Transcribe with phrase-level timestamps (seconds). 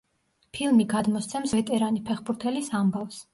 [0.57, 3.23] ფილმი გადმოსცემს ვეტერანი ფეხბურთელის ამბავს.